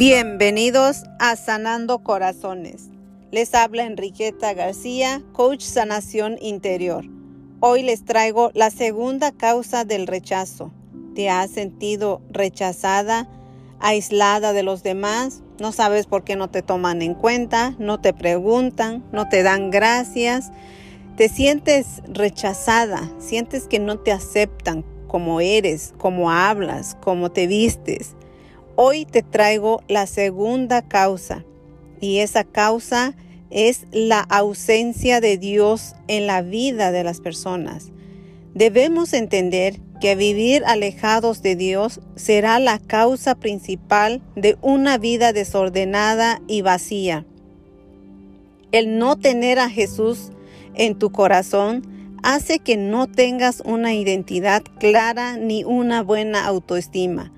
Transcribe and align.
Bienvenidos 0.00 1.02
a 1.18 1.36
Sanando 1.36 1.98
Corazones. 1.98 2.88
Les 3.32 3.54
habla 3.54 3.84
Enriqueta 3.84 4.54
García, 4.54 5.22
coach 5.34 5.60
sanación 5.60 6.38
interior. 6.40 7.04
Hoy 7.60 7.82
les 7.82 8.06
traigo 8.06 8.50
la 8.54 8.70
segunda 8.70 9.30
causa 9.30 9.84
del 9.84 10.06
rechazo. 10.06 10.72
¿Te 11.14 11.28
has 11.28 11.50
sentido 11.50 12.22
rechazada, 12.30 13.28
aislada 13.78 14.54
de 14.54 14.62
los 14.62 14.82
demás? 14.82 15.42
No 15.60 15.70
sabes 15.70 16.06
por 16.06 16.24
qué 16.24 16.34
no 16.34 16.48
te 16.48 16.62
toman 16.62 17.02
en 17.02 17.12
cuenta, 17.12 17.74
no 17.78 18.00
te 18.00 18.14
preguntan, 18.14 19.04
no 19.12 19.28
te 19.28 19.42
dan 19.42 19.70
gracias. 19.70 20.50
Te 21.18 21.28
sientes 21.28 22.00
rechazada, 22.08 23.12
sientes 23.18 23.68
que 23.68 23.78
no 23.78 23.98
te 23.98 24.12
aceptan 24.12 24.82
como 25.08 25.42
eres, 25.42 25.92
como 25.98 26.30
hablas, 26.30 26.96
como 27.02 27.30
te 27.30 27.46
vistes. 27.46 28.16
Hoy 28.82 29.04
te 29.04 29.22
traigo 29.22 29.82
la 29.88 30.06
segunda 30.06 30.80
causa 30.80 31.44
y 32.00 32.20
esa 32.20 32.44
causa 32.44 33.14
es 33.50 33.84
la 33.92 34.20
ausencia 34.20 35.20
de 35.20 35.36
Dios 35.36 35.94
en 36.08 36.26
la 36.26 36.40
vida 36.40 36.90
de 36.90 37.04
las 37.04 37.20
personas. 37.20 37.92
Debemos 38.54 39.12
entender 39.12 39.78
que 40.00 40.16
vivir 40.16 40.64
alejados 40.64 41.42
de 41.42 41.56
Dios 41.56 42.00
será 42.16 42.58
la 42.58 42.78
causa 42.78 43.34
principal 43.34 44.22
de 44.34 44.56
una 44.62 44.96
vida 44.96 45.34
desordenada 45.34 46.40
y 46.46 46.62
vacía. 46.62 47.26
El 48.72 48.96
no 48.96 49.16
tener 49.16 49.58
a 49.58 49.68
Jesús 49.68 50.30
en 50.72 50.98
tu 50.98 51.12
corazón 51.12 52.16
hace 52.22 52.60
que 52.60 52.78
no 52.78 53.08
tengas 53.08 53.62
una 53.66 53.92
identidad 53.92 54.62
clara 54.78 55.36
ni 55.36 55.64
una 55.64 56.02
buena 56.02 56.46
autoestima. 56.46 57.30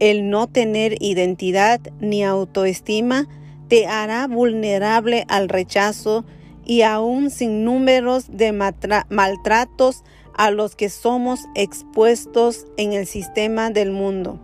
El 0.00 0.30
no 0.30 0.46
tener 0.46 0.96
identidad 1.02 1.80
ni 2.00 2.24
autoestima 2.24 3.28
te 3.68 3.86
hará 3.86 4.26
vulnerable 4.26 5.24
al 5.28 5.48
rechazo 5.48 6.24
y 6.64 6.82
aún 6.82 7.30
sin 7.30 7.64
números 7.64 8.24
de 8.30 8.52
maltratos 8.52 10.02
a 10.34 10.50
los 10.50 10.74
que 10.74 10.88
somos 10.88 11.40
expuestos 11.54 12.66
en 12.78 12.94
el 12.94 13.06
sistema 13.06 13.70
del 13.70 13.90
mundo. 13.90 14.40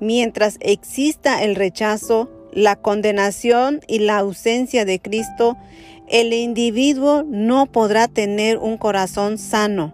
Mientras 0.00 0.56
exista 0.60 1.42
el 1.42 1.56
rechazo, 1.56 2.30
la 2.52 2.76
condenación 2.76 3.80
y 3.86 3.98
la 3.98 4.18
ausencia 4.18 4.86
de 4.86 4.98
Cristo, 4.98 5.58
el 6.08 6.32
individuo 6.32 7.22
no 7.22 7.66
podrá 7.66 8.08
tener 8.08 8.56
un 8.56 8.78
corazón 8.78 9.36
sano 9.36 9.92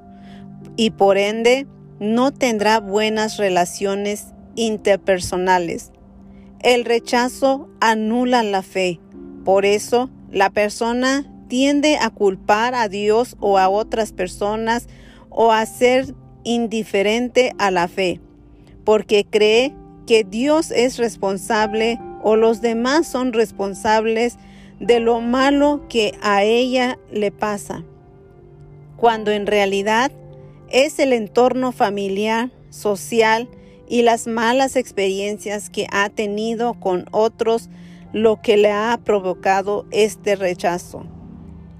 y 0.76 0.90
por 0.90 1.18
ende 1.18 1.66
no 1.98 2.32
tendrá 2.32 2.78
buenas 2.78 3.36
relaciones 3.36 4.32
interpersonales. 4.54 5.92
El 6.60 6.84
rechazo 6.84 7.68
anula 7.80 8.42
la 8.42 8.62
fe. 8.62 9.00
Por 9.44 9.64
eso, 9.64 10.10
la 10.30 10.50
persona 10.50 11.26
tiende 11.48 11.98
a 11.98 12.10
culpar 12.10 12.74
a 12.74 12.88
Dios 12.88 13.36
o 13.40 13.58
a 13.58 13.68
otras 13.68 14.12
personas 14.12 14.88
o 15.28 15.52
a 15.52 15.66
ser 15.66 16.14
indiferente 16.44 17.52
a 17.58 17.70
la 17.70 17.88
fe, 17.88 18.20
porque 18.84 19.26
cree 19.28 19.74
que 20.06 20.24
Dios 20.24 20.70
es 20.70 20.98
responsable 20.98 22.00
o 22.22 22.36
los 22.36 22.60
demás 22.60 23.06
son 23.06 23.32
responsables 23.32 24.38
de 24.80 25.00
lo 25.00 25.20
malo 25.20 25.86
que 25.88 26.12
a 26.22 26.42
ella 26.42 26.98
le 27.10 27.30
pasa, 27.30 27.84
cuando 28.96 29.30
en 29.30 29.46
realidad 29.46 30.10
es 30.70 30.98
el 30.98 31.12
entorno 31.12 31.72
familiar, 31.72 32.50
social 32.70 33.48
y 33.92 34.00
las 34.00 34.26
malas 34.26 34.76
experiencias 34.76 35.68
que 35.68 35.86
ha 35.92 36.08
tenido 36.08 36.72
con 36.80 37.04
otros 37.10 37.68
lo 38.14 38.40
que 38.40 38.56
le 38.56 38.72
ha 38.72 38.98
provocado 39.04 39.84
este 39.90 40.34
rechazo. 40.34 41.04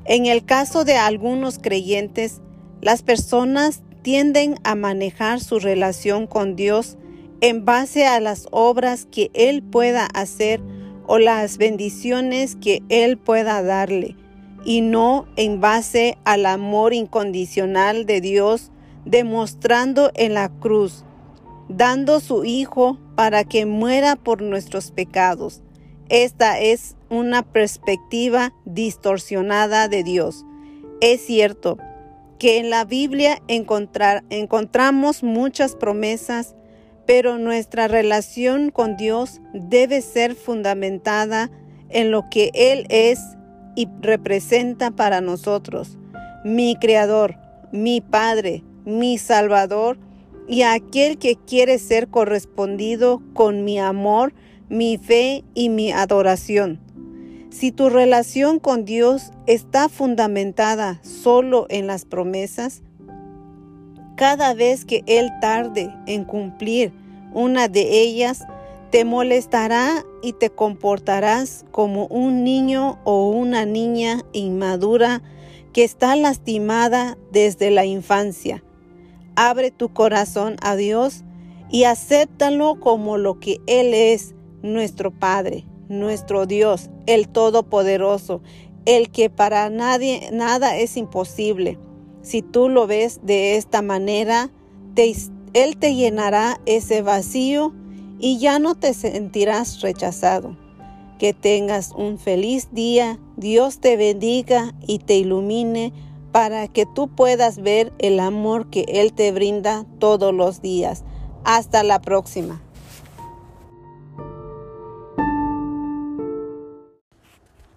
En 0.04 0.26
el 0.26 0.44
caso 0.44 0.84
de 0.84 0.98
algunos 0.98 1.58
creyentes, 1.58 2.42
las 2.82 3.02
personas 3.02 3.80
tienden 4.02 4.56
a 4.62 4.74
manejar 4.74 5.40
su 5.40 5.58
relación 5.58 6.26
con 6.26 6.54
Dios 6.54 6.98
en 7.40 7.64
base 7.64 8.06
a 8.06 8.20
las 8.20 8.46
obras 8.50 9.08
que 9.10 9.30
Él 9.32 9.62
pueda 9.62 10.04
hacer 10.04 10.60
o 11.06 11.16
las 11.16 11.56
bendiciones 11.56 12.56
que 12.56 12.82
Él 12.90 13.16
pueda 13.16 13.62
darle, 13.62 14.16
y 14.66 14.82
no 14.82 15.24
en 15.36 15.62
base 15.62 16.18
al 16.24 16.44
amor 16.44 16.92
incondicional 16.92 18.04
de 18.04 18.20
Dios 18.20 18.70
demostrando 19.06 20.10
en 20.14 20.34
la 20.34 20.50
cruz 20.50 21.06
dando 21.76 22.20
su 22.20 22.44
Hijo 22.44 22.98
para 23.16 23.44
que 23.44 23.66
muera 23.66 24.16
por 24.16 24.42
nuestros 24.42 24.90
pecados. 24.90 25.62
Esta 26.08 26.60
es 26.60 26.96
una 27.08 27.42
perspectiva 27.42 28.52
distorsionada 28.64 29.88
de 29.88 30.02
Dios. 30.02 30.44
Es 31.00 31.24
cierto 31.24 31.78
que 32.38 32.58
en 32.58 32.70
la 32.70 32.84
Biblia 32.84 33.40
encontramos 33.48 35.22
muchas 35.22 35.76
promesas, 35.76 36.54
pero 37.06 37.38
nuestra 37.38 37.88
relación 37.88 38.70
con 38.70 38.96
Dios 38.96 39.40
debe 39.54 40.00
ser 40.00 40.34
fundamentada 40.34 41.50
en 41.88 42.10
lo 42.10 42.28
que 42.30 42.50
Él 42.54 42.86
es 42.88 43.20
y 43.74 43.88
representa 44.00 44.90
para 44.90 45.20
nosotros, 45.20 45.98
mi 46.44 46.76
Creador, 46.76 47.36
mi 47.70 48.00
Padre, 48.00 48.62
mi 48.84 49.18
Salvador, 49.18 49.98
y 50.48 50.62
aquel 50.62 51.18
que 51.18 51.36
quiere 51.36 51.78
ser 51.78 52.08
correspondido 52.08 53.22
con 53.34 53.64
mi 53.64 53.78
amor, 53.78 54.34
mi 54.68 54.98
fe 54.98 55.44
y 55.54 55.68
mi 55.68 55.92
adoración. 55.92 56.80
Si 57.50 57.70
tu 57.70 57.90
relación 57.90 58.58
con 58.58 58.84
Dios 58.84 59.30
está 59.46 59.88
fundamentada 59.88 61.00
solo 61.02 61.66
en 61.68 61.86
las 61.86 62.04
promesas, 62.04 62.82
cada 64.16 64.54
vez 64.54 64.84
que 64.84 65.04
Él 65.06 65.30
tarde 65.40 65.94
en 66.06 66.24
cumplir 66.24 66.92
una 67.34 67.68
de 67.68 68.00
ellas, 68.00 68.46
te 68.90 69.04
molestará 69.04 70.04
y 70.22 70.34
te 70.34 70.50
comportarás 70.50 71.64
como 71.70 72.06
un 72.06 72.44
niño 72.44 72.98
o 73.04 73.30
una 73.30 73.64
niña 73.64 74.22
inmadura 74.32 75.22
que 75.72 75.84
está 75.84 76.14
lastimada 76.16 77.16
desde 77.30 77.70
la 77.70 77.86
infancia 77.86 78.62
Abre 79.36 79.70
tu 79.70 79.92
corazón 79.92 80.56
a 80.62 80.76
Dios 80.76 81.24
y 81.70 81.84
acéptalo 81.84 82.78
como 82.78 83.16
lo 83.16 83.40
que 83.40 83.58
Él 83.66 83.94
es, 83.94 84.34
nuestro 84.62 85.10
Padre, 85.10 85.64
nuestro 85.88 86.46
Dios, 86.46 86.90
el 87.06 87.28
Todopoderoso, 87.28 88.42
el 88.84 89.10
que 89.10 89.30
para 89.30 89.70
nadie 89.70 90.28
nada 90.32 90.76
es 90.76 90.96
imposible. 90.96 91.78
Si 92.22 92.42
tú 92.42 92.68
lo 92.68 92.86
ves 92.86 93.20
de 93.22 93.56
esta 93.56 93.82
manera, 93.82 94.50
Él 94.96 95.76
te 95.78 95.94
llenará 95.94 96.60
ese 96.66 97.02
vacío 97.02 97.72
y 98.18 98.38
ya 98.38 98.58
no 98.58 98.74
te 98.74 98.94
sentirás 98.94 99.80
rechazado. 99.80 100.56
Que 101.18 101.32
tengas 101.32 101.92
un 101.96 102.18
feliz 102.18 102.68
día, 102.72 103.18
Dios 103.36 103.80
te 103.80 103.96
bendiga 103.96 104.74
y 104.86 104.98
te 104.98 105.16
ilumine 105.16 105.92
para 106.32 106.66
que 106.66 106.86
tú 106.86 107.08
puedas 107.08 107.62
ver 107.62 107.92
el 107.98 108.18
amor 108.18 108.70
que 108.70 108.86
Él 108.88 109.12
te 109.12 109.30
brinda 109.32 109.84
todos 109.98 110.34
los 110.34 110.62
días. 110.62 111.04
Hasta 111.44 111.82
la 111.84 112.00
próxima. 112.00 112.62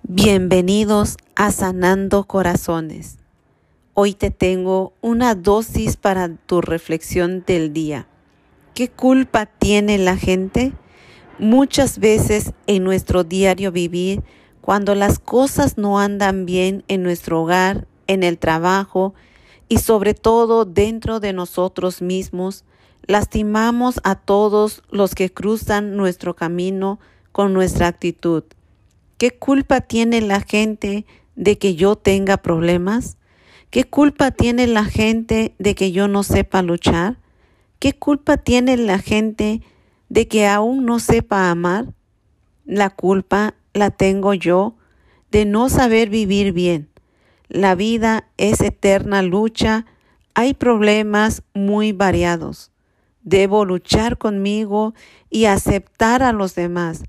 Bienvenidos 0.04 1.18
a 1.36 1.52
Sanando 1.52 2.24
Corazones. 2.24 3.18
Hoy 3.94 4.14
te 4.14 4.32
tengo 4.32 4.94
una 5.02 5.36
dosis 5.36 5.98
para 5.98 6.30
tu 6.30 6.62
reflexión 6.62 7.44
del 7.46 7.74
día. 7.74 8.08
¿Qué 8.74 8.90
culpa 8.90 9.46
tiene 9.46 9.98
la 9.98 10.16
gente? 10.16 10.74
Muchas 11.40 12.00
veces 12.00 12.54
en 12.68 12.84
nuestro 12.84 13.26
diario 13.26 13.72
vivir, 13.72 14.24
cuando 14.62 14.96
las 14.96 15.20
cosas 15.20 15.78
no 15.78 16.00
andan 16.00 16.46
bien 16.46 16.84
en 16.88 17.04
nuestro 17.04 17.42
hogar, 17.42 17.88
en 18.08 18.24
el 18.24 18.38
trabajo 18.38 19.14
y 19.68 19.78
sobre 19.78 20.14
todo 20.14 20.66
dentro 20.66 21.20
de 21.20 21.34
nosotros 21.34 22.02
mismos, 22.02 22.64
lastimamos 23.08 24.00
a 24.04 24.16
todos 24.16 24.84
los 24.90 25.16
que 25.16 25.32
cruzan 25.32 25.96
nuestro 25.96 26.36
camino 26.36 27.00
con 27.32 27.54
nuestra 27.54 27.88
actitud. 27.88 28.44
¿Qué 29.18 29.32
culpa 29.32 29.82
tiene 29.82 30.22
la 30.22 30.42
gente 30.42 31.06
de 31.36 31.58
que 31.58 31.76
yo 31.76 31.96
tenga 31.96 32.38
problemas? 32.38 33.18
¿Qué 33.70 33.84
culpa 33.84 34.32
tiene 34.32 34.68
la 34.68 34.86
gente 34.86 35.56
de 35.60 35.76
que 35.76 35.92
yo 35.92 36.08
no 36.08 36.24
sepa 36.24 36.62
luchar? 36.62 37.18
¿Qué 37.80 37.94
culpa 37.94 38.38
tiene 38.38 38.78
la 38.78 39.00
gente 39.00 39.62
de 40.10 40.28
que 40.28 40.48
aún 40.48 40.86
no 40.86 41.00
sepa 41.00 41.50
amar? 41.50 41.88
La 42.66 42.90
culpa 42.90 43.56
la 43.74 43.92
tengo 43.92 44.34
yo 44.34 44.76
de 45.32 45.46
no 45.46 45.70
saber 45.70 46.10
vivir 46.10 46.54
bien. 46.54 46.90
La 47.48 47.76
vida 47.76 48.28
es 48.38 48.62
eterna 48.62 49.22
lucha. 49.22 49.86
Hay 50.34 50.54
problemas 50.54 51.44
muy 51.54 51.92
variados. 51.92 52.72
Debo 53.22 53.66
luchar 53.66 54.18
conmigo 54.18 54.94
y 55.30 55.46
aceptar 55.46 56.24
a 56.24 56.32
los 56.32 56.56
demás. 56.56 57.04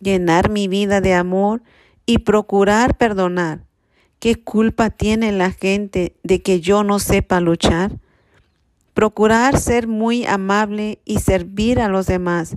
llenar 0.00 0.50
mi 0.50 0.66
vida 0.66 1.00
de 1.00 1.14
amor 1.14 1.62
y 2.06 2.18
procurar 2.18 2.96
perdonar. 2.98 3.64
¿Qué 4.18 4.34
culpa 4.34 4.90
tiene 4.90 5.32
la 5.32 5.50
gente 5.50 6.16
de 6.22 6.42
que 6.42 6.60
yo 6.60 6.84
no 6.84 6.98
sepa 6.98 7.40
luchar? 7.40 7.98
Procurar 8.94 9.58
ser 9.58 9.86
muy 9.86 10.26
amable 10.26 11.00
y 11.04 11.20
servir 11.20 11.80
a 11.80 11.88
los 11.88 12.06
demás, 12.06 12.56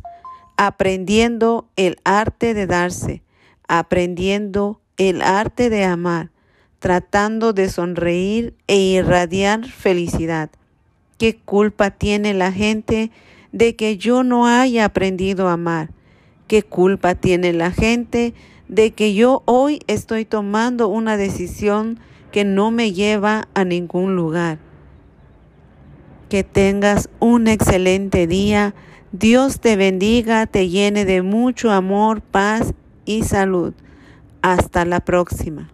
aprendiendo 0.57 1.69
el 1.75 1.97
arte 2.03 2.53
de 2.53 2.67
darse, 2.67 3.23
aprendiendo 3.67 4.81
el 4.97 5.21
arte 5.21 5.69
de 5.69 5.85
amar, 5.85 6.31
tratando 6.85 7.51
de 7.51 7.67
sonreír 7.67 8.53
e 8.67 8.77
irradiar 8.77 9.65
felicidad. 9.65 10.51
¿Qué 11.17 11.35
culpa 11.35 11.89
tiene 11.89 12.35
la 12.35 12.51
gente 12.51 13.09
de 13.51 13.75
que 13.75 13.97
yo 13.97 14.23
no 14.23 14.45
haya 14.45 14.85
aprendido 14.85 15.47
a 15.47 15.53
amar? 15.53 15.89
¿Qué 16.47 16.61
culpa 16.61 17.15
tiene 17.15 17.53
la 17.53 17.71
gente 17.71 18.35
de 18.67 18.91
que 18.91 19.15
yo 19.15 19.41
hoy 19.45 19.79
estoy 19.87 20.25
tomando 20.25 20.87
una 20.87 21.17
decisión 21.17 21.99
que 22.31 22.45
no 22.45 22.69
me 22.69 22.93
lleva 22.93 23.47
a 23.55 23.63
ningún 23.63 24.15
lugar? 24.15 24.59
Que 26.29 26.43
tengas 26.43 27.09
un 27.19 27.47
excelente 27.47 28.27
día. 28.27 28.75
Dios 29.11 29.59
te 29.59 29.75
bendiga, 29.75 30.45
te 30.45 30.69
llene 30.69 31.03
de 31.03 31.23
mucho 31.23 31.71
amor, 31.71 32.21
paz 32.21 32.75
y 33.05 33.23
salud. 33.23 33.73
Hasta 34.43 34.85
la 34.85 34.99
próxima. 34.99 35.71